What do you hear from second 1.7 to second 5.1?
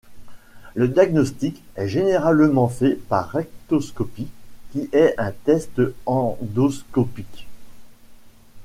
est généralement fait par rectoscopie, qui